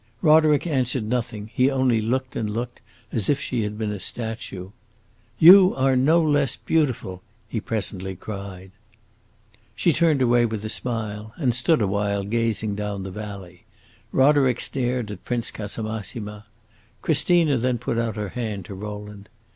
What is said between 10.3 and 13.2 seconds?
with a smile, and stood a while gazing down the